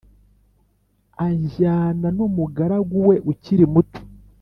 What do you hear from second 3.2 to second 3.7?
ukiri